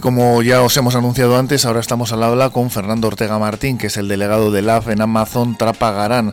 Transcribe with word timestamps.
Como 0.00 0.40
ya 0.42 0.62
os 0.62 0.76
hemos 0.78 0.94
anunciado 0.94 1.36
antes, 1.36 1.66
ahora 1.66 1.80
estamos 1.80 2.12
al 2.12 2.22
habla 2.22 2.50
con 2.50 2.70
Fernando 2.70 3.08
Ortega 3.08 3.38
Martín, 3.38 3.76
que 3.76 3.88
es 3.88 3.96
el 3.98 4.08
delegado 4.08 4.50
de 4.50 4.62
LAF 4.62 4.88
en 4.88 5.02
Amazon 5.02 5.58
Trapagarán. 5.58 6.32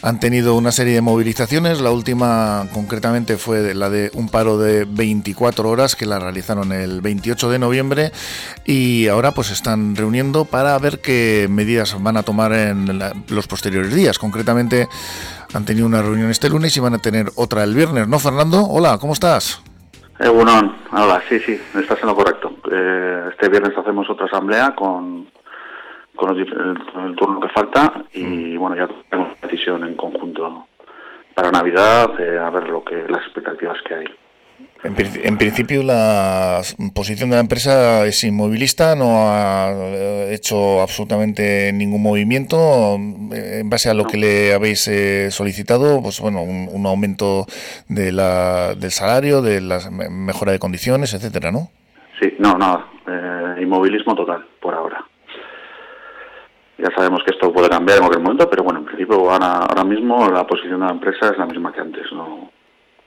Han 0.00 0.18
tenido 0.18 0.54
una 0.54 0.72
serie 0.72 0.94
de 0.94 1.02
movilizaciones, 1.02 1.80
la 1.80 1.90
última 1.90 2.66
concretamente 2.72 3.36
fue 3.36 3.74
la 3.74 3.90
de 3.90 4.10
un 4.14 4.28
paro 4.28 4.56
de 4.56 4.86
24 4.86 5.68
horas 5.68 5.94
que 5.94 6.06
la 6.06 6.18
realizaron 6.18 6.72
el 6.72 7.02
28 7.02 7.50
de 7.50 7.58
noviembre 7.58 8.12
y 8.64 9.08
ahora 9.08 9.32
pues 9.32 9.50
están 9.50 9.94
reuniendo 9.94 10.44
para 10.46 10.78
ver 10.78 11.00
qué 11.00 11.48
medidas 11.50 11.94
van 12.02 12.16
a 12.16 12.22
tomar 12.22 12.52
en 12.52 12.98
los 13.28 13.46
posteriores 13.46 13.94
días. 13.94 14.18
Concretamente 14.18 14.88
han 15.52 15.64
tenido 15.64 15.86
una 15.86 16.02
reunión 16.02 16.30
este 16.30 16.48
lunes 16.48 16.76
y 16.76 16.80
van 16.80 16.94
a 16.94 16.98
tener 16.98 17.30
otra 17.34 17.62
el 17.64 17.74
viernes, 17.74 18.08
¿no, 18.08 18.18
Fernando? 18.18 18.64
Hola, 18.64 18.98
¿cómo 18.98 19.12
estás? 19.12 19.60
Bueno, 20.30 20.76
hola, 20.92 21.20
sí, 21.28 21.40
sí, 21.40 21.60
estás 21.74 22.00
en 22.00 22.06
lo 22.06 22.14
correcto. 22.14 22.54
Eh, 22.70 23.28
este 23.30 23.48
viernes 23.48 23.76
hacemos 23.76 24.08
otra 24.08 24.26
asamblea 24.26 24.72
con, 24.72 25.26
con, 26.14 26.38
el, 26.38 27.16
turno 27.16 27.40
que 27.40 27.48
falta 27.48 28.04
y 28.12 28.22
mm. 28.22 28.58
bueno, 28.58 28.76
ya 28.76 28.88
tenemos 29.10 29.40
decisión 29.40 29.82
en 29.84 29.96
conjunto 29.96 30.68
para 31.34 31.50
Navidad, 31.50 32.20
eh, 32.20 32.38
a 32.38 32.50
ver 32.50 32.68
lo 32.68 32.84
que 32.84 33.04
las 33.08 33.22
expectativas 33.22 33.82
que 33.82 33.94
hay. 33.94 34.04
En, 34.84 35.38
principio 35.38 35.84
la 35.84 36.60
posición 36.92 37.30
de 37.30 37.36
la 37.36 37.40
empresa 37.40 38.04
es 38.04 38.24
inmovilista, 38.24 38.96
no 38.96 39.30
ha 39.30 39.70
eh, 39.70 40.34
hecho 40.34 40.82
absolutamente 40.82 41.72
ningún 41.72 42.02
movimiento. 42.02 42.96
En 42.96 43.70
base 43.70 43.90
a 43.90 43.94
lo 43.94 44.04
que 44.06 44.16
le 44.16 44.52
habéis 44.52 44.88
eh, 44.88 45.30
solicitado, 45.30 46.02
pues 46.02 46.20
bueno, 46.20 46.42
un, 46.42 46.84
aumento 46.84 47.46
de 47.88 48.10
la, 48.10 48.74
del 48.74 48.90
salario, 48.90 49.40
de 49.40 49.60
la 49.60 49.78
mejora 50.10 50.50
de 50.50 50.58
condiciones, 50.58 51.14
etcétera, 51.14 51.52
¿no? 51.52 51.68
Sí, 52.20 52.34
no, 52.40 52.58
nada. 52.58 52.84
Eh, 53.06 53.62
inmovilismo 53.62 54.16
total, 54.16 54.44
por 54.60 54.74
ahora. 54.74 55.04
Ya 56.78 56.88
sabemos 56.96 57.22
que 57.24 57.30
esto 57.30 57.52
puede 57.52 57.68
cambiar 57.68 57.98
en 57.98 58.04
cualquier 58.04 58.24
momento, 58.24 58.50
pero 58.50 58.64
bueno, 58.64 58.80
en 58.80 58.86
principio 58.86 59.30
ahora, 59.30 59.58
ahora 59.58 59.84
mismo 59.84 60.28
la 60.28 60.44
posición 60.44 60.80
de 60.80 60.86
la 60.86 60.92
empresa 60.92 61.28
es 61.30 61.38
la 61.38 61.46
misma 61.46 61.72
que 61.72 61.80
antes, 61.80 62.10
no, 62.12 62.50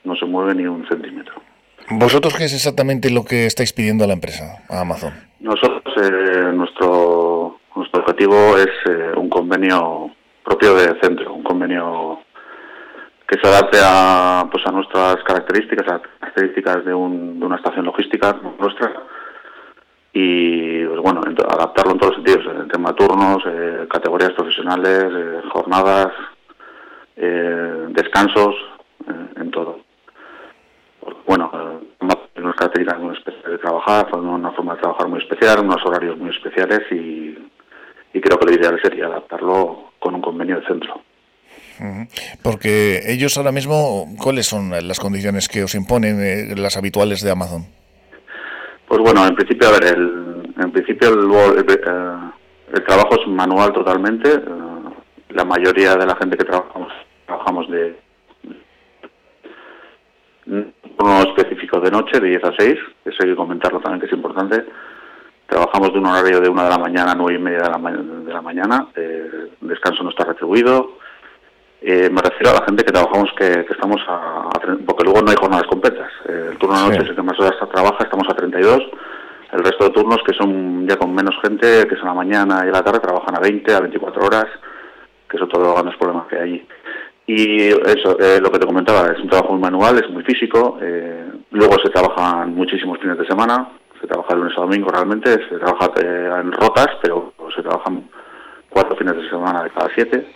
no 0.06 0.16
se 0.16 0.26
mueve 0.26 0.56
ni 0.56 0.66
un 0.66 0.88
centímetro. 0.88 1.45
¿Vosotros 1.90 2.36
qué 2.36 2.46
es 2.46 2.54
exactamente 2.54 3.12
lo 3.12 3.24
que 3.26 3.46
estáis 3.46 3.72
pidiendo 3.72 4.04
a 4.04 4.08
la 4.08 4.14
empresa, 4.14 4.64
a 4.70 4.82
Amazon? 4.82 5.14
Nosotros, 5.40 5.94
eh, 6.02 6.52
nuestro, 6.54 7.60
nuestro 7.76 8.02
objetivo 8.02 8.58
es 8.58 8.72
eh, 8.90 9.12
un 9.16 9.30
convenio 9.30 10.10
propio 10.44 10.74
de 10.76 11.00
centro, 11.00 11.34
un 11.34 11.44
convenio 11.44 12.22
que 13.28 13.40
se 13.40 13.48
adapte 13.48 13.78
a, 13.84 14.48
pues 14.52 14.66
a 14.66 14.72
nuestras 14.72 15.18
características, 15.24 15.88
a 15.88 15.92
las 15.94 16.02
características 16.20 16.86
de, 16.86 16.94
un, 16.94 17.40
de 17.40 17.46
una 17.46 17.58
estación 17.58 17.86
logística 17.86 18.36
nuestra 18.60 18.92
y 20.14 20.86
pues 20.86 21.02
bueno, 21.02 21.22
adaptarlo 21.22 21.92
en 21.92 22.00
todos 22.00 22.18
los 22.18 22.26
sentidos, 22.26 22.56
en 22.56 22.68
tema 22.70 22.96
turnos, 22.96 23.44
eh, 23.46 23.86
categorías 23.92 24.32
profesionales, 24.32 25.44
jornadas, 25.52 26.14
descansos, 27.16 28.56
en 29.36 29.52
todo 29.52 29.85
bueno, 31.26 31.52
unas 32.00 32.56
características 32.56 33.02
muy 33.02 33.16
especiales 33.16 33.52
de 33.52 33.58
trabajar, 33.58 34.14
una 34.16 34.52
forma 34.52 34.76
de 34.76 34.82
trabajar 34.82 35.08
muy 35.08 35.20
especial, 35.20 35.60
unos 35.60 35.84
horarios 35.86 36.18
muy 36.18 36.30
especiales 36.30 36.82
y, 36.92 37.36
creo 38.22 38.40
que 38.40 38.46
lo 38.46 38.54
ideal 38.54 38.80
sería 38.82 39.08
adaptarlo 39.08 39.92
con 40.00 40.16
un 40.16 40.22
convenio 40.22 40.60
de 40.60 40.68
centro. 40.68 41.02
Porque 42.42 43.02
ellos 43.08 43.38
ahora 43.38 43.52
mismo, 43.52 44.08
¿cuáles 44.22 44.48
son 44.48 44.72
las 44.72 45.00
condiciones 45.00 45.50
que 45.50 45.64
os 45.64 45.76
imponen 45.76 46.22
eh, 46.22 46.56
las 46.56 46.78
habituales 46.78 47.22
de 47.22 47.32
Amazon? 47.32 47.66
Pues 48.88 49.02
bueno, 49.02 49.28
en 49.28 49.36
principio, 49.36 49.68
a 49.68 49.72
ver, 49.72 49.84
el, 49.84 50.54
en 50.58 50.72
principio 50.72 51.10
el, 51.10 51.60
eh, 51.60 52.82
trabajo 52.88 53.22
es 53.22 53.28
manual 53.28 53.74
totalmente. 53.74 54.30
Eh, 54.30 54.42
la 55.30 55.44
mayoría 55.44 55.96
de 55.96 56.06
la 56.06 56.16
gente 56.16 56.38
que 56.38 56.46
trabajamos 56.46 56.94
trabajamos 57.26 57.70
de 57.70 57.98
uno 60.48 61.22
específico 61.24 61.80
de 61.80 61.92
noche, 61.92 62.20
de 62.20 62.30
10 62.30 62.44
a 62.44 62.54
6, 62.58 62.78
eso 63.06 63.18
hay 63.22 63.30
que 63.30 63.36
comentarlo 63.36 63.80
también 63.80 64.00
que 64.00 64.08
es 64.08 64.14
importante. 64.14 64.66
Trabajamos 65.48 65.94
de 65.94 66.00
un 66.00 66.06
horario 66.08 66.40
de 66.40 66.50
1 66.50 66.64
de 66.64 66.70
la 66.70 66.78
mañana 66.78 67.12
a 67.12 67.16
9 67.16 67.34
y 67.34 67.42
media 67.42 67.60
de 67.60 67.70
la, 67.70 67.92
de 67.92 68.34
la 68.34 68.42
mañana, 68.42 68.88
eh, 68.96 69.50
descanso 69.62 70.04
no 70.04 70.10
está 70.10 70.26
retribuido. 70.26 70.98
Eh, 71.82 72.10
me 72.10 72.22
refiero 72.22 72.50
a 72.50 72.60
la 72.60 72.66
gente 72.66 72.84
que 72.84 72.92
trabajamos, 72.92 73.30
que, 73.38 73.66
estamos 73.70 74.02
a, 74.08 74.50
porque 74.88 75.04
luego 75.04 75.22
no 75.22 75.30
hay 75.30 75.38
jornadas 75.38 75.68
completas. 75.68 76.12
Eh, 76.28 76.50
el 76.52 76.58
turno 76.58 76.76
de 76.76 76.90
noche 76.90 77.04
es 77.04 77.10
el 77.10 77.16
que 77.16 77.22
más 77.22 77.40
horas 77.40 77.58
trabaja, 77.72 78.04
estamos 78.04 78.28
a 78.28 78.34
32. 78.34 78.82
El 79.52 79.64
resto 79.64 79.84
de 79.84 79.90
turnos, 79.92 80.20
que 80.26 80.34
son 80.34 80.88
ya 80.88 80.98
con 80.98 81.14
menos 81.14 81.36
gente, 81.44 81.88
que 81.88 81.96
son 81.96 82.08
la 82.08 82.14
mañana 82.14 82.66
y 82.68 82.72
la 82.72 82.84
tarde, 82.84 83.00
trabajan 83.00 83.38
a 83.38 83.40
20, 83.40 83.74
a 83.74 83.82
24 83.82 84.26
horas, 84.26 84.48
que 85.30 85.38
son 85.38 85.48
todos 85.48 85.64
los 85.64 85.74
grandes 85.76 85.96
problemas 85.98 86.28
que 86.28 86.36
hay 86.36 86.42
allí. 86.42 86.68
Y 87.28 87.70
eso, 87.70 88.20
eh, 88.20 88.40
lo 88.40 88.52
que 88.52 88.60
te 88.60 88.68
comentaba, 88.68 89.12
es 89.12 89.20
un 89.20 89.30
trabajo 89.30 89.54
muy 89.54 89.62
manual, 89.62 89.98
es 89.98 90.10
muy 90.12 90.24
físico. 90.24 90.78
Eh, 90.82 91.26
luego 91.52 91.76
se 91.84 91.90
trabajan 91.90 92.54
muchísimos 92.54 93.00
fines 93.00 93.18
de 93.18 93.26
semana, 93.26 93.70
se 94.00 94.08
trabaja 94.08 94.36
lunes 94.36 94.56
a 94.58 94.62
domingo 94.62 94.90
realmente, 94.90 95.32
se 95.50 95.58
trabaja 95.58 95.92
eh, 96.02 96.30
en 96.42 96.52
rotas, 96.52 96.90
pero 97.02 97.34
se 97.56 97.64
trabajan 97.64 98.08
cuatro 98.70 98.96
fines 98.96 99.16
de 99.16 99.30
semana 99.30 99.64
de 99.64 99.72
cada 99.72 99.90
siete, 99.96 100.28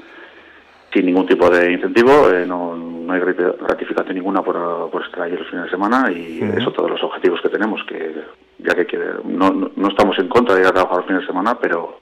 sin 0.91 1.05
ningún 1.05 1.27
tipo 1.27 1.49
de 1.49 1.73
incentivo, 1.73 2.29
no, 2.47 2.75
no, 2.75 3.13
hay 3.13 3.19
gratificación 3.19 4.15
ninguna 4.15 4.41
por, 4.41 4.89
por 4.89 5.05
estar 5.05 5.23
allí 5.23 5.35
los 5.35 5.47
fines 5.47 5.65
de 5.65 5.71
semana 5.71 6.11
y 6.11 6.41
eso 6.57 6.71
todos 6.71 6.89
los 6.89 7.03
objetivos 7.03 7.41
que 7.41 7.49
tenemos, 7.49 7.83
que 7.83 8.15
ya 8.59 8.73
que 8.73 8.97
no, 9.25 9.71
no, 9.75 9.87
estamos 9.89 10.17
en 10.19 10.29
contra 10.29 10.55
de 10.55 10.61
ir 10.61 10.67
a 10.67 10.71
trabajar 10.71 10.97
los 10.97 11.05
fines 11.05 11.21
de 11.21 11.27
semana, 11.27 11.59
pero 11.59 11.99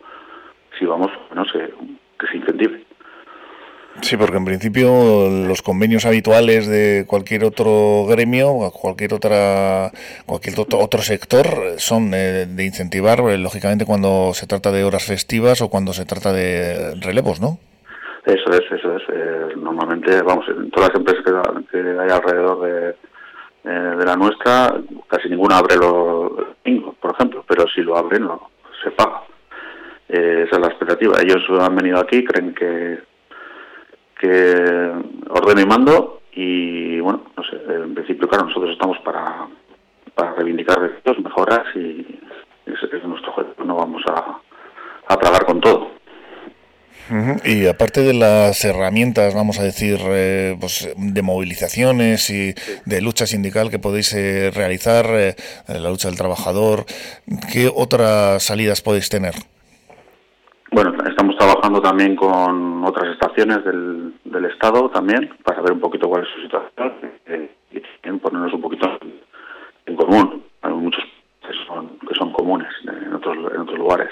si 0.78 0.86
vamos, 0.86 1.12
no 1.34 1.44
sé, 1.46 1.74
que 2.20 2.28
se 2.28 2.38
incentive. 2.38 2.87
Sí, 4.08 4.16
porque 4.16 4.38
en 4.38 4.46
principio 4.46 5.28
los 5.30 5.62
convenios 5.62 6.06
habituales 6.06 6.66
de 6.66 7.04
cualquier 7.06 7.44
otro 7.44 8.06
gremio, 8.08 8.72
cualquier 8.72 9.14
otra, 9.14 9.92
cualquier 10.26 10.56
otro 10.58 11.02
sector, 11.02 11.46
son 11.76 12.14
eh, 12.14 12.46
de 12.48 12.66
incentivar, 12.66 13.20
eh, 13.28 13.38
lógicamente, 13.38 13.86
cuando 13.86 14.32
se 14.34 14.48
trata 14.48 14.72
de 14.72 14.86
horas 14.86 15.06
festivas 15.06 15.62
o 15.62 15.70
cuando 15.70 15.92
se 15.92 16.06
trata 16.06 16.32
de 16.32 16.96
relevos, 17.02 17.42
¿no? 17.42 17.60
Eso 18.24 18.50
es, 18.52 18.62
eso 18.72 18.96
es. 18.96 19.04
Eh, 19.10 19.56
normalmente, 19.58 20.22
vamos, 20.22 20.46
en 20.48 20.72
todas 20.72 20.88
las 20.88 21.00
empresas 21.00 21.26
que, 21.70 21.78
hay 21.78 22.10
alrededor 22.10 22.62
de, 22.64 24.06
la 24.06 24.16
nuestra, 24.16 24.74
casi 25.10 25.28
ninguna 25.28 25.58
abre 25.58 25.76
los 25.76 26.32
domingos, 26.64 26.96
por 27.02 27.12
ejemplo, 27.12 27.44
pero 27.46 27.68
si 27.68 27.82
lo 27.82 27.98
abren, 27.98 28.24
no, 28.24 28.52
se 28.82 28.90
paga. 28.92 29.24
esa 30.08 30.56
es 30.56 30.60
la 30.62 30.68
expectativa. 30.68 31.18
Ellos 31.22 31.44
han 31.60 31.76
venido 31.76 32.00
aquí, 32.00 32.24
creen 32.24 32.54
que 32.54 33.07
que 34.20 34.92
ordeno 35.30 35.62
y 35.62 35.66
mando 35.66 36.22
y 36.32 37.00
bueno, 37.00 37.24
no 37.36 37.44
sé, 37.44 37.58
en 37.74 37.96
principio 37.96 38.28
claro, 38.28 38.46
nosotros 38.46 38.72
estamos 38.72 38.98
para, 39.00 39.48
para 40.14 40.34
reivindicar 40.34 40.80
derechos, 40.80 41.20
mejoras 41.24 41.66
y 41.76 42.06
ese 42.66 42.98
es 42.98 43.04
nuestro 43.04 43.32
objetivo, 43.32 43.66
no 43.66 43.76
vamos 43.76 44.04
a, 44.10 44.40
a 45.08 45.18
tragar 45.18 45.46
con 45.46 45.62
todo. 45.62 45.98
Y 47.46 47.68
aparte 47.68 48.02
de 48.02 48.14
las 48.14 48.66
herramientas, 48.66 49.34
vamos 49.34 49.60
a 49.60 49.64
decir, 49.64 49.98
eh, 50.10 50.58
pues, 50.60 50.90
de 50.98 51.22
movilizaciones 51.22 52.30
y 52.30 52.54
de 52.86 53.02
lucha 53.02 53.26
sindical 53.26 53.70
que 53.70 53.80
podéis 53.80 54.14
eh, 54.14 54.52
realizar, 54.54 55.06
eh, 55.12 55.36
la 55.68 55.90
lucha 55.90 56.10
del 56.10 56.18
trabajador, 56.18 56.86
¿qué 57.52 57.72
otras 57.74 58.44
salidas 58.44 58.82
podéis 58.82 59.08
tener? 59.08 59.36
Bueno, 60.72 60.92
también 61.82 62.16
con 62.16 62.84
otras 62.84 63.10
estaciones 63.14 63.64
del, 63.64 64.14
del 64.24 64.46
Estado 64.46 64.90
también 64.90 65.30
para 65.44 65.62
ver 65.62 65.74
un 65.74 65.80
poquito 65.80 66.08
cuál 66.08 66.24
es 66.24 66.30
su 66.30 66.42
situación 66.42 66.94
eh, 67.26 67.52
y 67.72 67.80
también 68.02 68.20
ponernos 68.20 68.54
un 68.54 68.62
poquito 68.62 68.88
en 69.86 69.96
común. 69.96 70.44
Hay 70.62 70.74
muchos 70.74 71.04
que 71.42 71.54
son, 71.66 71.98
que 72.00 72.16
son 72.16 72.32
comunes 72.32 72.70
en 72.84 73.14
otros, 73.14 73.38
en 73.54 73.62
otros 73.62 73.78
lugares. 73.78 74.10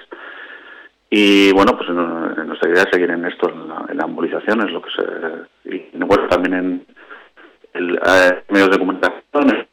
Y 1.09 1.51
bueno, 1.53 1.77
pues 1.77 1.89
nuestra 1.89 2.69
idea 2.69 2.83
es 2.83 2.89
seguir 2.91 3.12
en 3.12 3.25
esto, 3.25 3.50
en 3.50 3.68
la, 3.69 3.85
en 3.89 4.59
es 4.61 4.71
lo 4.71 4.81
que 4.81 4.89
se. 4.91 5.75
Y 5.75 5.97
bueno, 5.97 6.27
también 6.27 6.53
en 6.53 6.85
el, 7.73 7.95
eh, 7.95 8.44
medios 8.50 8.69
de 8.71 8.79
comunicación, 8.79 9.65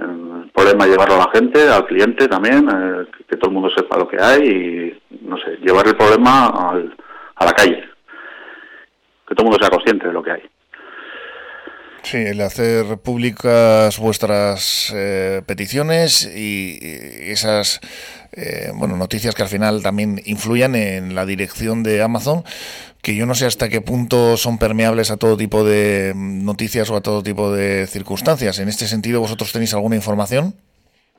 el 0.00 0.50
problema 0.52 0.86
llevarlo 0.86 1.14
a 1.14 1.26
la 1.26 1.30
gente, 1.32 1.68
al 1.68 1.86
cliente 1.86 2.28
también, 2.28 2.68
eh, 2.68 3.06
que, 3.28 3.36
todo 3.36 3.50
el 3.50 3.54
mundo 3.54 3.70
sepa 3.70 3.98
lo 3.98 4.08
que 4.08 4.20
hay 4.20 4.42
y, 4.42 5.26
no 5.26 5.36
sé, 5.38 5.56
llevar 5.62 5.86
el 5.86 5.96
problema 5.96 6.46
al, 6.46 6.94
a 7.40 7.44
la 7.46 7.52
calle. 7.52 7.82
Que 9.26 9.34
todo 9.34 9.46
el 9.46 9.50
mundo 9.50 9.58
sea 9.60 9.70
consciente 9.70 10.06
de 10.06 10.12
lo 10.12 10.22
que 10.22 10.30
hay. 10.30 10.42
Sí, 12.02 12.16
el 12.16 12.40
hacer 12.40 12.98
públicas 12.98 13.98
vuestras 13.98 14.92
eh, 14.94 15.42
peticiones 15.46 16.24
y, 16.24 16.78
esas 17.30 17.80
eh, 18.32 18.70
bueno 18.74 18.96
noticias 18.96 19.34
que 19.34 19.42
al 19.42 19.48
final 19.48 19.82
también 19.82 20.20
influyan 20.24 20.74
en 20.74 21.14
la 21.14 21.26
dirección 21.26 21.82
de 21.82 22.02
Amazon, 22.02 22.42
que 23.02 23.14
yo 23.14 23.26
no 23.26 23.34
sé 23.34 23.46
hasta 23.46 23.68
qué 23.68 23.80
punto 23.80 24.36
son 24.36 24.58
permeables 24.58 25.10
a 25.10 25.18
todo 25.18 25.36
tipo 25.36 25.62
de 25.62 26.12
noticias 26.16 26.90
o 26.90 26.96
a 26.96 27.00
todo 27.02 27.22
tipo 27.22 27.52
de 27.52 27.86
circunstancias. 27.86 28.58
En 28.58 28.68
este 28.68 28.86
sentido, 28.86 29.20
¿vosotros 29.20 29.52
tenéis 29.52 29.74
alguna 29.74 29.96
información? 29.96 30.54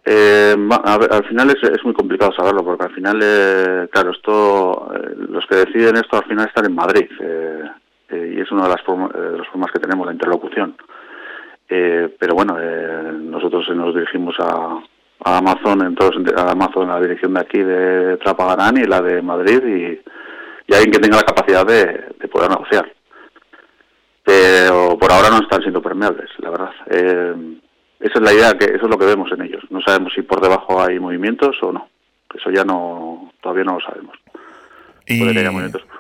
Eh, 0.04 0.56
al 0.84 1.26
final 1.26 1.52
es, 1.52 1.84
muy 1.84 1.94
complicado 1.94 2.32
saberlo, 2.34 2.64
porque 2.64 2.86
al 2.86 2.94
final, 2.94 3.20
eh, 3.22 3.88
claro, 3.92 4.12
esto, 4.12 4.92
eh, 4.96 5.16
los 5.30 5.46
que 5.46 5.58
deciden 5.58 5.98
esto 5.98 6.18
al 6.18 6.26
final 6.26 6.48
están 6.48 6.66
en 6.66 6.76
Madrid, 6.76 7.10
y 8.10 8.42
es 8.42 8.52
una 8.52 8.64
de 8.64 8.70
las, 8.70 8.84
de 8.86 9.38
las 9.38 9.48
formas 9.48 9.72
que 9.72 9.80
tenemos, 9.80 10.06
la 10.06 10.14
interlocución. 10.14 10.76
pero 11.68 12.36
bueno, 12.36 12.58
nosotros 13.14 13.70
nos 13.76 13.96
dirigimos 13.96 14.36
a, 14.40 14.80
Amazon, 15.24 15.86
entonces 15.86 16.34
a 16.36 16.52
Amazon 16.52 16.88
la 16.88 17.00
dirección 17.00 17.36
de 17.36 17.42
aquí 17.42 17.60
de 17.60 18.18
Trapagarán 18.18 18.78
y 18.78 18.86
la 18.86 19.02
de 19.02 19.22
Madrid, 19.22 19.64
y, 19.64 20.02
alguien 20.74 20.92
que 20.92 21.00
tenga 21.00 21.18
la 21.18 21.24
capacidad 21.24 21.66
de, 21.66 22.16
de 22.18 22.28
poder 22.30 22.50
negociar. 22.50 22.92
Pero 24.24 24.98
por 24.98 25.12
ahora 25.12 25.30
no 25.30 25.40
están 25.40 25.62
siendo 25.62 25.82
permeables, 25.82 26.30
la 26.38 26.50
verdad. 26.50 26.72
Esa 28.02 28.16
es 28.16 28.22
la 28.22 28.34
idea, 28.34 28.58
que 28.58 28.66
eso 28.66 28.86
es 28.86 28.90
lo 28.90 28.98
que 28.98 29.06
vemos 29.06 29.32
en 29.32 29.44
ellos. 29.44 29.64
No 29.70 29.80
sabemos 29.82 30.12
si 30.16 30.24
por 30.24 30.42
debajo 30.42 30.82
hay 30.82 31.00
movimientos 31.00 31.56
o 31.62 31.72
no. 31.72 31.88
Eso 32.36 32.50
ya 32.50 32.64
no, 32.64 33.32
todavía 33.42 33.64
no 33.64 33.76
lo 33.76 33.82
sabemos. 33.82 34.18
Y... 35.06 35.20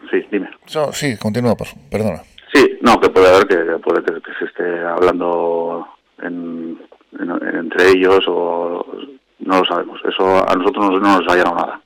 Sí, 0.09 0.25
dime. 0.31 0.49
sí, 0.93 1.17
continúa, 1.17 1.55
perdona. 1.89 2.21
Sí, 2.53 2.77
no, 2.81 2.99
que 2.99 3.09
puede 3.09 3.29
haber 3.29 3.47
que, 3.47 3.55
puede 3.79 4.03
que, 4.03 4.13
se 4.39 4.45
esté 4.45 4.79
hablando 4.79 5.87
entre 6.21 7.89
ellos 7.89 8.23
o 8.27 8.85
no 9.39 9.59
lo 9.59 9.65
sabemos. 9.65 9.99
Eso 10.07 10.49
a 10.49 10.55
nosotros 10.55 11.01
no, 11.01 11.19
nos 11.19 11.31
ha 11.31 11.35
llegado 11.35 11.55
nada. 11.55 11.81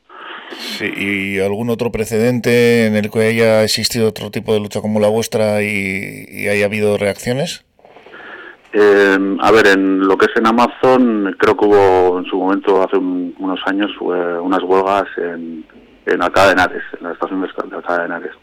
Sí, 0.50 0.92
¿Y 0.96 1.40
algún 1.40 1.70
otro 1.70 1.92
precedente 1.92 2.86
en 2.86 2.96
el 2.96 3.12
que 3.12 3.20
haya 3.20 3.64
existido 3.64 4.08
otro 4.08 4.32
tipo 4.32 4.54
de 4.54 4.60
lucha 4.60 4.82
como 4.82 5.00
la 5.00 5.10
vuestra 5.10 5.62
y, 5.64 6.26
y 6.30 6.48
haya 6.48 6.66
habido 6.66 6.98
reacciones? 6.98 7.65
Eh, 8.78 9.38
a 9.40 9.52
ver, 9.52 9.68
en 9.68 10.06
lo 10.06 10.18
que 10.18 10.26
es 10.26 10.36
en 10.36 10.48
Amazon, 10.48 11.34
creo 11.40 11.56
que 11.56 11.66
hubo 11.66 12.20
en 12.20 12.26
su 12.26 12.38
momento, 12.38 12.84
hace 12.84 12.98
unos 12.98 13.60
años, 13.68 13.90
unas 14.02 14.62
huelgas 14.64 15.06
en, 15.16 15.66
en 16.06 16.22
Alcalá 16.22 16.48
de 16.48 16.52
Henares, 16.52 16.84
en 17.00 17.08
la 17.08 17.14
estación 17.14 17.42
de 17.42 17.48
Alcalá 17.74 18.00
de 18.00 18.06
Henares, 18.06 18.34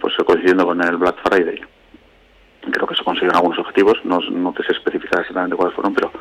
pues 0.00 0.14
coincidiendo 0.24 0.64
con 0.64 0.80
el 0.80 0.96
Black 0.98 1.16
Friday. 1.24 1.60
Creo 2.70 2.86
que 2.86 2.94
se 2.94 3.02
consiguieron 3.02 3.34
algunos 3.34 3.58
objetivos, 3.58 3.98
no, 4.04 4.20
no 4.20 4.52
te 4.52 4.62
sé 4.62 4.70
especificar 4.70 5.18
exactamente 5.18 5.56
cuáles 5.56 5.74
fueron, 5.74 5.94
pero 5.94 6.12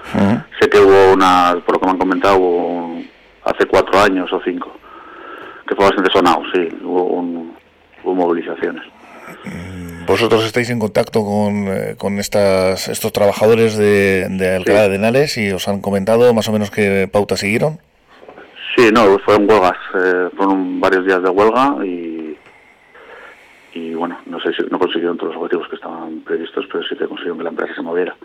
sé 0.60 0.68
que 0.68 0.80
hubo 0.80 1.14
una, 1.14 1.62
por 1.64 1.76
lo 1.76 1.80
que 1.82 1.86
me 1.86 1.92
han 1.92 2.00
comentado, 2.00 2.38
hubo 2.40 3.00
hace 3.46 3.68
cuatro 3.68 4.00
años 4.00 4.34
o 4.34 4.42
cinco, 4.44 4.76
que 5.68 5.76
fue 5.76 5.86
bastante 5.86 6.12
sonado, 6.12 6.42
sí, 6.52 6.68
hubo, 6.84 7.22
hubo 8.04 8.16
movilizaciones. 8.16 8.82
Vosotros 10.08 10.44
estáis 10.46 10.70
en 10.70 10.80
contacto 10.80 11.24
con, 11.24 11.68
eh, 11.68 11.96
con 11.98 12.20
estas, 12.20 12.88
estos 12.88 13.14
trabajadores 13.14 13.78
de, 13.78 14.28
de 14.30 14.56
Alcalá 14.56 14.90
de 14.90 14.96
Henares 14.96 15.38
y 15.38 15.52
os 15.52 15.68
han 15.68 15.82
comentado 15.82 16.34
más 16.34 16.48
o 16.48 16.52
menos 16.52 16.72
qué 16.72 17.10
pauta 17.12 17.38
siguieron. 17.38 17.80
Sí, 18.76 18.90
no, 18.92 19.20
fueron 19.20 19.50
huelgas, 19.50 19.78
eh, 19.96 20.30
fueron 20.36 20.80
varios 20.80 21.06
días 21.06 21.22
de 21.22 21.30
huelga 21.30 21.86
y, 21.86 22.38
y 23.74 23.94
bueno, 23.94 24.18
no 24.26 24.40
sé 24.40 24.54
si 24.54 24.64
no 24.70 24.80
consiguieron 24.80 25.18
todos 25.18 25.34
los 25.34 25.44
objetivos 25.44 25.68
que 25.68 25.76
estaban 25.76 26.22
previstos, 26.22 26.66
pero 26.72 26.84
sí 26.84 26.96
que 26.96 27.08
consiguieron 27.08 27.38
que 27.38 27.44
la 27.44 27.50
empresa 27.50 27.76
se 27.76 27.82
moviera. 27.82 28.16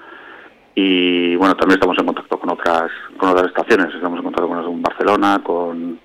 Y 0.75 1.35
bueno, 1.37 1.57
también 1.57 1.79
estamos 1.79 1.99
en 1.99 2.07
contacto 2.07 2.39
con 2.39 2.51
otras 2.51 2.91
con 3.17 3.31
otras 3.31 3.47
estaciones, 3.47 3.95
estamos 3.95 4.19
en 4.19 4.25
contacto 4.25 4.49
con 4.49 4.57
las 4.57 4.67
de 4.67 4.83
Barcelona, 4.83 5.41
con, 5.43 5.99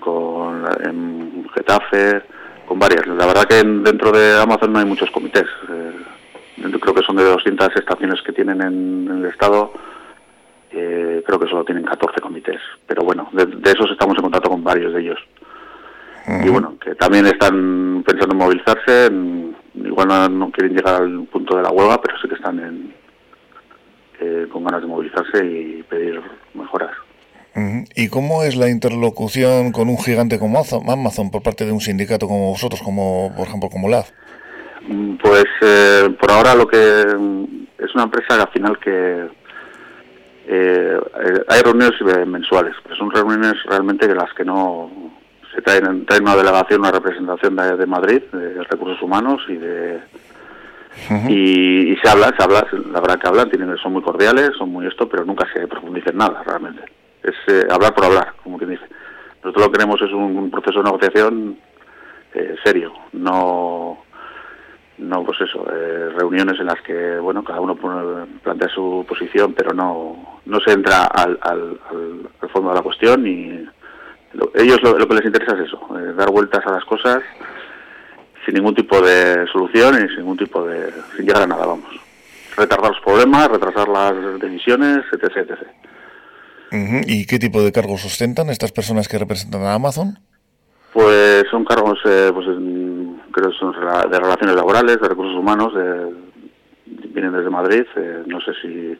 con 0.00 0.64
en 0.84 1.48
Getafe, 1.54 2.22
con 2.68 2.78
varias. 2.78 3.06
La 3.06 3.26
verdad 3.26 3.46
que 3.46 3.64
dentro 3.64 4.12
de 4.12 4.40
Amazon 4.40 4.72
no 4.72 4.78
hay 4.78 4.84
muchos 4.84 5.10
comités. 5.10 5.46
Eh, 5.70 5.92
creo 6.80 6.94
que 6.94 7.02
son 7.02 7.16
de 7.16 7.24
200 7.24 7.74
estaciones 7.74 8.20
que 8.22 8.32
tienen 8.32 8.60
en, 8.60 9.08
el 9.08 9.24
estado. 9.24 9.72
Eh, 10.70 11.22
creo 11.26 11.40
que 11.40 11.48
solo 11.48 11.64
tienen 11.64 11.84
14 11.84 12.20
comités. 12.20 12.60
Pero 12.86 13.02
bueno, 13.02 13.28
de, 13.32 13.70
esos 13.70 13.90
estamos 13.90 14.16
en 14.16 14.22
contacto 14.22 14.50
con 14.50 14.62
varios 14.62 14.92
de 14.92 15.00
ellos. 15.00 15.18
Y 16.44 16.50
bueno, 16.50 16.76
que 16.78 16.94
también 16.94 17.24
están 17.24 18.04
pensando 18.06 18.34
en 18.34 18.38
movilizarse. 18.38 19.10
igual 19.74 20.38
no, 20.38 20.50
quieren 20.50 20.76
llegar 20.76 21.00
al 21.00 21.24
punto 21.24 21.56
de 21.56 21.62
la 21.62 21.70
huelga, 21.70 22.02
pero 22.02 22.18
sí 22.20 22.28
que 22.28 22.34
están 22.34 22.58
en, 22.60 22.94
eh, 24.20 24.46
con 24.52 24.62
ganas 24.62 24.82
de 24.82 24.88
movilizarse 24.88 25.42
y 25.42 25.82
pedir 25.84 26.20
mejoras. 26.52 26.94
¿Y 27.94 28.08
cómo 28.08 28.42
es 28.42 28.56
la 28.56 28.68
interlocución 28.68 29.72
con 29.72 29.88
un 29.88 29.98
gigante 29.98 30.38
como 30.38 30.62
Amazon 30.88 31.30
por 31.30 31.42
parte 31.42 31.64
de 31.64 31.72
un 31.72 31.80
sindicato 31.80 32.26
como 32.26 32.50
vosotros, 32.50 32.80
como 32.82 33.32
por 33.36 33.46
ejemplo 33.46 33.68
como 33.68 33.88
LAF? 33.88 34.10
Pues 35.22 35.46
eh, 35.62 36.08
por 36.20 36.30
ahora 36.30 36.54
lo 36.54 36.66
que 36.66 36.76
mm, 36.76 37.44
es 37.78 37.94
una 37.94 38.04
empresa 38.04 38.40
al 38.40 38.48
final 38.48 38.78
que 38.78 39.26
eh, 40.46 41.00
hay 41.48 41.62
reuniones 41.62 42.00
mensuales, 42.26 42.74
pero 42.82 42.96
son 42.96 43.10
reuniones 43.10 43.54
realmente 43.64 44.06
de 44.06 44.14
las 44.14 44.32
que 44.34 44.44
no 44.44 44.90
se 45.54 45.60
traen, 45.62 46.06
traen 46.06 46.22
una 46.22 46.36
delegación, 46.36 46.80
una 46.80 46.92
representación 46.92 47.56
de, 47.56 47.86
Madrid, 47.86 48.22
de 48.32 48.62
recursos 48.64 49.02
humanos 49.02 49.42
y 49.48 49.56
de 49.56 50.00
y, 51.28 51.96
se 52.02 52.08
habla, 52.08 52.34
se 52.36 52.42
habla, 52.42 52.66
la 52.92 53.00
verdad 53.00 53.20
que 53.20 53.28
hablan, 53.28 53.50
tienen, 53.50 53.76
son 53.78 53.92
muy 53.92 54.02
cordiales, 54.02 54.50
son 54.58 54.70
muy 54.70 54.86
esto, 54.86 55.08
pero 55.08 55.24
nunca 55.24 55.46
se 55.52 55.66
profundiza 55.66 56.10
en 56.10 56.16
nada 56.16 56.42
realmente 56.44 56.97
es 57.22 57.34
eh, 57.46 57.66
hablar 57.70 57.94
por 57.94 58.04
hablar, 58.04 58.34
como 58.42 58.58
quien 58.58 58.70
dice. 58.70 58.84
Nosotros 59.42 59.66
lo 59.66 59.70
que 59.70 59.78
queremos 59.78 60.02
es 60.02 60.12
un, 60.12 60.50
proceso 60.50 60.78
de 60.78 60.84
negociación 60.84 61.58
eh, 62.34 62.56
serio, 62.64 62.92
no 63.12 64.04
no 64.98 65.22
pues 65.22 65.40
eso, 65.40 65.64
eh, 65.72 66.10
reuniones 66.16 66.58
en 66.58 66.66
las 66.66 66.80
que 66.82 67.18
bueno 67.20 67.44
cada 67.44 67.60
uno 67.60 67.76
plantea 68.42 68.68
su 68.68 69.06
posición, 69.08 69.54
pero 69.54 69.72
no 69.72 70.40
no 70.44 70.60
se 70.60 70.72
entra 70.72 71.04
al, 71.04 71.38
al, 71.42 71.78
fondo 72.52 72.70
de 72.70 72.74
la 72.74 72.82
cuestión 72.82 73.26
y 73.26 73.64
ellos 74.54 74.82
lo, 74.82 75.06
que 75.06 75.14
les 75.14 75.24
interesa 75.24 75.54
es 75.54 75.68
eso, 75.68 75.88
dar 76.16 76.30
vueltas 76.30 76.66
a 76.66 76.72
las 76.72 76.84
cosas 76.84 77.22
sin 78.44 78.54
ningún 78.54 78.74
tipo 78.74 79.00
de 79.00 79.46
solución 79.52 79.94
y 79.96 80.08
sin 80.08 80.18
ningún 80.18 80.38
tipo 80.38 80.64
de 80.64 80.90
sin 81.14 81.26
llegar 81.26 81.42
a 81.42 81.46
nada, 81.46 81.66
vamos. 81.66 81.88
Retardar 82.56 82.90
los 82.90 83.00
problemas, 83.00 83.48
retrasar 83.48 83.88
las 83.88 84.40
decisiones, 84.40 85.04
etc, 85.12 85.36
etc. 85.36 85.58
¿Y 86.70 87.26
qué 87.26 87.38
tipo 87.38 87.62
de 87.62 87.72
cargos 87.72 88.04
ostentan 88.04 88.50
estas 88.50 88.72
personas 88.72 89.08
que 89.08 89.18
representan 89.18 89.62
a 89.62 89.74
Amazon? 89.74 90.18
Pues 90.92 91.44
son 91.50 91.64
cargos, 91.64 91.98
eh, 92.04 92.30
pues 92.32 92.46
creo 93.32 93.50
que 93.50 93.58
son 93.58 93.72
de 93.72 94.18
relaciones 94.18 94.56
laborales, 94.56 95.00
de 95.00 95.08
recursos 95.08 95.36
humanos, 95.36 95.72
vienen 97.12 97.32
desde 97.32 97.50
Madrid, 97.50 97.84
eh, 97.96 98.22
no 98.26 98.40
sé 98.40 98.52
si 98.62 98.98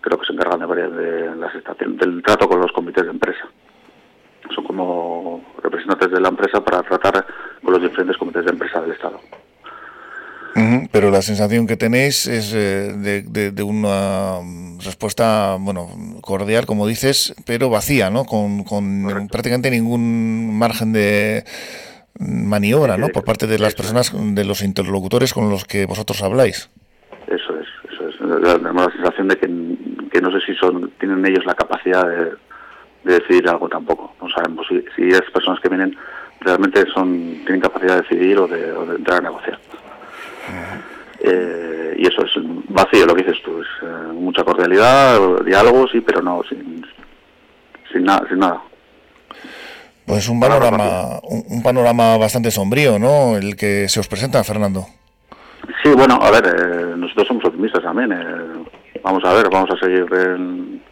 creo 0.00 0.18
que 0.18 0.26
se 0.26 0.32
encargan 0.32 0.60
de 0.60 0.66
varias 0.66 0.92
de 0.94 1.36
las 1.36 1.54
estaciones, 1.54 1.98
del 1.98 2.22
trato 2.22 2.48
con 2.48 2.60
los 2.60 2.72
comités 2.72 3.04
de 3.04 3.10
empresa. 3.10 3.46
Son 4.54 4.64
como 4.64 5.44
representantes 5.62 6.10
de 6.10 6.20
la 6.20 6.28
empresa 6.28 6.64
para 6.64 6.82
tratar 6.82 7.26
con 7.62 7.72
los 7.72 7.82
diferentes 7.82 8.16
comités 8.16 8.44
de 8.44 8.50
empresa 8.50 8.80
del 8.80 8.92
Estado 8.92 9.20
pero 10.90 11.10
la 11.10 11.22
sensación 11.22 11.66
que 11.66 11.76
tenéis 11.76 12.26
es 12.26 12.52
eh, 12.54 12.92
de, 12.96 13.62
una 13.62 14.40
respuesta, 14.84 15.56
bueno, 15.58 15.88
cordial, 16.20 16.66
como 16.66 16.86
dices, 16.86 17.34
pero 17.46 17.70
vacía, 17.70 18.10
¿no? 18.10 18.24
Con, 18.24 18.64
prácticamente 19.30 19.70
ningún 19.70 20.58
margen 20.58 20.92
de 20.92 21.44
maniobra, 22.18 22.96
¿no? 22.96 23.08
Por 23.08 23.24
parte 23.24 23.46
de 23.46 23.58
las 23.58 23.74
personas, 23.74 24.12
de 24.14 24.44
los 24.44 24.62
interlocutores 24.62 25.32
con 25.32 25.50
los 25.50 25.64
que 25.64 25.86
vosotros 25.86 26.22
habláis. 26.22 26.70
Eso 27.26 27.58
es, 27.58 27.92
eso 27.92 28.08
es. 28.08 28.16
Tenemos 28.18 28.86
la 28.86 28.92
sensación 28.92 29.28
de 29.28 29.38
que, 29.38 30.20
no 30.20 30.30
sé 30.32 30.40
si 30.44 30.54
son 30.56 30.90
tienen 30.98 31.24
ellos 31.24 31.44
la 31.46 31.54
capacidad 31.54 32.06
de, 32.06 32.32
decidir 33.04 33.48
algo 33.48 33.68
tampoco. 33.68 34.14
No 34.20 34.28
sabemos 34.28 34.66
si, 34.68 34.84
si 34.94 35.08
esas 35.08 35.30
personas 35.30 35.58
que 35.60 35.70
vienen 35.70 35.96
realmente 36.40 36.84
son 36.92 37.40
tienen 37.44 37.60
capacidad 37.60 37.96
de 37.96 38.02
decidir 38.02 38.38
o 38.38 38.46
de 38.46 38.96
entrar 38.96 39.18
a 39.18 39.22
negociar. 39.22 39.58
Eh, 41.22 41.94
y 41.98 42.06
eso 42.06 42.24
es 42.24 42.32
vacío 42.68 43.04
lo 43.06 43.14
que 43.14 43.22
dices 43.22 43.39
mucha 44.40 44.44
cordialidad, 44.44 45.44
diálogo, 45.44 45.86
sí, 45.88 46.00
pero 46.00 46.22
no, 46.22 46.42
sin, 46.48 46.84
sin, 47.92 48.04
nada, 48.04 48.26
sin 48.28 48.38
nada. 48.38 48.62
Pues 50.06 50.28
un 50.28 50.40
panorama, 50.40 51.20
un, 51.22 51.62
panorama 51.62 52.16
bastante 52.16 52.50
sombrío, 52.50 52.98
¿no? 52.98 53.36
El 53.36 53.56
que 53.56 53.88
se 53.88 54.00
os 54.00 54.08
presenta, 54.08 54.42
Fernando. 54.42 54.86
Sí, 55.82 55.90
bueno, 55.96 56.18
a 56.20 56.30
ver, 56.30 56.46
eh, 56.46 56.96
nosotros 56.96 57.28
somos 57.28 57.44
optimistas 57.44 57.82
también. 57.82 58.10
vamos 59.02 59.24
a 59.24 59.34
ver, 59.34 59.48
vamos 59.50 59.70
a 59.70 59.78
seguir 59.78 60.06
en, 60.12 60.82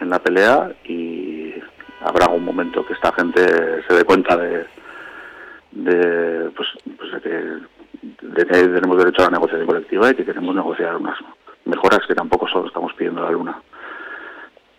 en 0.00 0.10
la 0.10 0.18
pelea 0.20 0.70
y 0.84 1.54
habrá 2.00 2.26
algún 2.26 2.44
momento 2.44 2.86
que 2.86 2.92
esta 2.92 3.12
gente 3.12 3.42
se 3.88 3.94
dé 3.94 4.04
cuenta 4.04 4.36
de, 4.36 4.66
de 5.72 6.50
pues, 6.50 6.68
pues 6.96 7.12
de 7.12 7.20
que 7.20 8.44
tenemos 8.44 8.98
derecho 8.98 9.22
a 9.22 9.24
la 9.24 9.32
negociación 9.32 9.66
colectiva 9.66 10.10
y 10.10 10.14
que 10.14 10.24
queremos 10.24 10.54
negociar 10.54 10.96
unas 10.96 11.18
mejoras 11.68 12.00
que 12.06 12.14
tampoco 12.14 12.48
solo 12.48 12.66
estamos 12.66 12.92
pidiendo 12.94 13.22
la 13.22 13.30
Luna. 13.30 13.62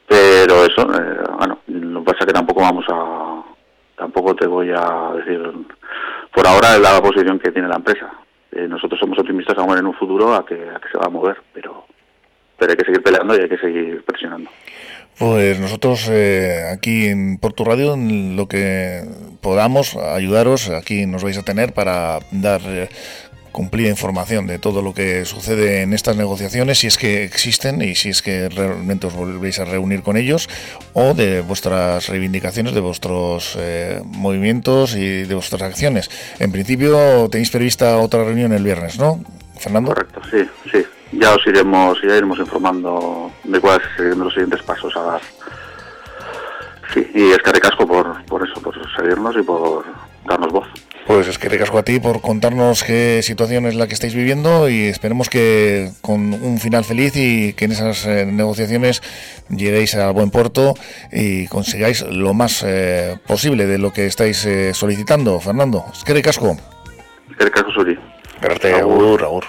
Pero 0.08 0.66
eso, 0.66 0.82
eh, 0.94 1.24
bueno, 1.38 1.60
lo 1.68 2.04
pasa 2.04 2.26
que 2.26 2.34
tampoco 2.34 2.62
vamos 2.62 2.86
a, 2.90 3.44
tampoco 3.96 4.36
te 4.36 4.48
voy 4.48 4.72
a 4.76 5.14
decir, 5.16 5.40
por 6.34 6.48
ahora 6.48 6.78
la 6.80 7.02
posición 7.02 7.40
que 7.40 7.52
tiene 7.52 7.68
la 7.68 7.76
empresa. 7.76 8.10
Eh, 8.52 8.68
nosotros 8.68 9.00
somos 9.00 9.20
optimistas 9.20 9.58
aún 9.58 9.78
en 9.78 9.86
un 9.86 9.94
futuro 9.94 10.34
a 10.34 10.46
que, 10.46 10.56
a 10.56 10.80
que 10.80 10.90
se 10.92 10.98
va 10.98 11.06
a 11.06 11.10
mover, 11.10 11.38
pero, 11.54 11.86
pero 12.58 12.72
hay 12.72 12.78
que 12.78 12.86
seguir 12.86 13.04
peleando 13.04 13.36
y 13.36 13.42
hay 13.42 13.50
que 13.50 13.60
seguir 13.60 14.04
presionando. 14.04 14.50
Pues 15.20 15.60
nosotros 15.60 16.08
eh, 16.10 16.64
aquí 16.74 17.08
en 17.08 17.40
Porto 17.40 17.66
Radio, 17.66 17.98
lo 17.98 18.48
que 18.48 19.04
podamos 19.42 19.98
ayudaros, 19.98 20.70
aquí 20.70 21.06
nos 21.06 21.26
vais 21.26 21.38
a 21.38 21.44
tener 21.44 21.74
para 21.74 22.20
dar 22.32 22.62
eh, 22.66 22.88
cumplida 23.52 23.90
información 23.90 24.48
de 24.48 24.60
todo 24.60 24.82
lo 24.82 24.94
que 24.94 25.26
sucede 25.26 25.82
en 25.82 25.94
estas 25.94 26.16
negociaciones, 26.16 26.80
si 26.80 26.88
es 26.88 26.98
que 26.98 27.24
existen 27.24 27.82
y 27.82 27.96
si 27.96 28.10
es 28.10 28.22
que 28.22 28.50
realmente 28.50 29.08
os 29.08 29.16
volvéis 29.16 29.60
a 29.60 29.66
reunir 29.66 30.02
con 30.04 30.18
ellos, 30.18 30.50
o 30.94 31.14
de 31.14 31.42
vuestras 31.42 32.08
reivindicaciones, 32.08 32.74
de 32.74 32.82
vuestros 32.82 33.56
eh, 33.60 34.02
movimientos 34.06 34.96
y 34.96 35.24
de 35.24 35.34
vuestras 35.36 35.62
acciones. 35.62 36.10
En 36.40 36.52
principio 36.52 37.30
tenéis 37.30 37.50
prevista 37.50 37.98
otra 37.98 38.24
reunión 38.24 38.54
el 38.54 38.64
viernes, 38.64 39.00
¿no, 39.00 39.20
Fernando? 39.58 39.94
Correcto, 39.94 40.22
sí, 40.30 40.48
sí. 40.72 40.86
Ya 41.12 41.34
os 41.34 41.46
iremos, 41.48 42.00
ya 42.04 42.16
iremos 42.16 42.38
informando 42.40 43.32
de 43.44 43.60
cuáles 43.60 43.88
serán 43.98 44.20
los 44.20 44.34
siguientes 44.34 44.62
pasos 44.62 44.96
a 44.96 45.02
dar. 45.02 45.22
Sí, 46.94 47.08
y 47.14 47.32
es 47.32 47.38
que 47.40 47.52
recasco 47.52 47.88
por, 47.88 48.24
por 48.26 48.48
eso, 48.48 48.62
por 48.62 48.76
seguirnos 48.96 49.36
y 49.38 49.42
por 49.42 49.86
darnos 50.26 50.52
voz. 50.52 50.68
Pues 51.10 51.28
es 51.28 51.40
que 51.40 51.50
recasco 51.50 51.80
a 51.80 51.82
ti 51.82 52.00
por 52.00 52.22
contarnos 52.22 52.84
qué 52.84 53.22
situación 53.24 53.66
es 53.66 53.74
la 53.74 53.88
que 53.88 53.96
estáis 53.96 54.14
viviendo 54.14 54.70
y 54.70 54.84
esperemos 54.84 55.28
que 55.28 55.90
con 56.02 56.34
un 56.34 56.60
final 56.60 56.86
feliz 56.86 57.14
y 57.16 57.54
que 57.54 57.66
en 57.66 57.72
esas 57.72 58.06
eh, 58.06 58.28
negociaciones 58.28 59.02
lleguéis 59.50 59.96
a 59.96 60.12
buen 60.12 60.30
puerto 60.30 60.76
y 61.12 61.48
consigáis 61.48 62.04
lo 62.04 62.36
más 62.36 62.64
eh, 62.64 63.18
posible 63.26 63.66
de 63.66 63.80
lo 63.80 63.92
que 63.92 64.06
estáis 64.06 64.46
eh, 64.46 64.76
solicitando, 64.76 65.40
Fernando. 65.40 65.84
Es 65.92 66.04
que 66.04 66.14
recasco. 66.14 66.56
Es 67.32 67.38
que 67.38 67.44
recasco, 67.44 67.72
Suri. 67.72 67.98
Gracias, 68.40 68.80
Agur, 68.80 69.24
Agur. 69.24 69.46